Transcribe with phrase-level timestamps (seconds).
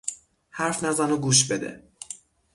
[0.49, 1.83] حرف نزن و گوش بده!